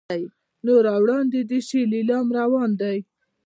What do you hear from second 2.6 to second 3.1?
دی.